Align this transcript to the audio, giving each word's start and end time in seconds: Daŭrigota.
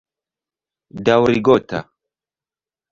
Daŭrigota. 1.11 1.85